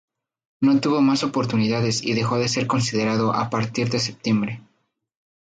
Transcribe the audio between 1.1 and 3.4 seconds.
oportunidades y dejó de ser considerado